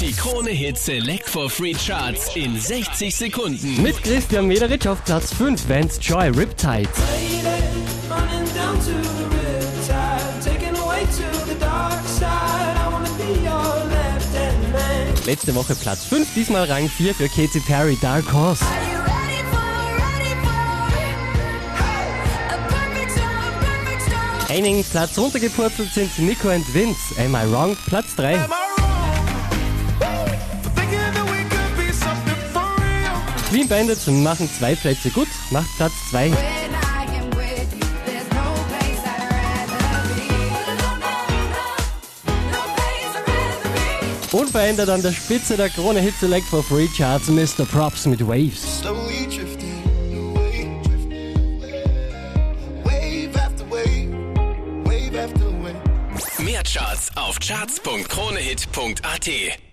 [0.00, 3.82] Die Krone Hit Select for Free Charts in 60 Sekunden.
[3.82, 6.88] Mit Christian Mederich auf Platz 5, Vance Joy, Riptide.
[15.26, 18.64] Letzte Woche Platz 5, diesmal Rang 4 für Katy Perry, Dark Horse.
[24.48, 27.14] Einigen Platz runtergepurzelt sind Nico und Vince.
[27.18, 27.76] Am I Wrong?
[27.86, 28.38] Platz 3.
[33.50, 36.30] Clean Bandit machen zwei Plätze gut, macht Platz 2.
[44.32, 47.64] Unverändert an der Spitze der Krone Hit Select for Free Charts Mr.
[47.64, 48.82] Props mit Waves.
[56.38, 59.67] Mehr Charts auf charts.kronehit.at.